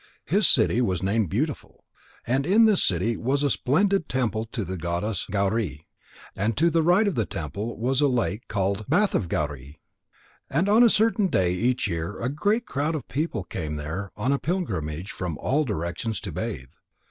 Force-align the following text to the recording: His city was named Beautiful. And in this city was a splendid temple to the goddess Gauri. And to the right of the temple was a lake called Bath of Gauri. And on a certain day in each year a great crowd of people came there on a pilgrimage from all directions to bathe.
His 0.25 0.47
city 0.47 0.81
was 0.81 1.03
named 1.03 1.29
Beautiful. 1.29 1.85
And 2.25 2.43
in 2.43 2.65
this 2.65 2.83
city 2.83 3.15
was 3.15 3.43
a 3.43 3.51
splendid 3.51 4.09
temple 4.09 4.45
to 4.45 4.65
the 4.65 4.75
goddess 4.75 5.27
Gauri. 5.29 5.85
And 6.35 6.57
to 6.57 6.71
the 6.71 6.81
right 6.81 7.07
of 7.07 7.13
the 7.13 7.27
temple 7.27 7.77
was 7.77 8.01
a 8.01 8.07
lake 8.07 8.47
called 8.47 8.87
Bath 8.89 9.13
of 9.13 9.29
Gauri. 9.29 9.79
And 10.49 10.67
on 10.67 10.81
a 10.81 10.89
certain 10.89 11.27
day 11.27 11.53
in 11.53 11.59
each 11.65 11.87
year 11.87 12.19
a 12.19 12.29
great 12.29 12.65
crowd 12.65 12.95
of 12.95 13.07
people 13.09 13.43
came 13.43 13.75
there 13.75 14.11
on 14.17 14.31
a 14.31 14.39
pilgrimage 14.39 15.11
from 15.11 15.37
all 15.37 15.65
directions 15.65 16.19
to 16.21 16.31
bathe. 16.31 16.69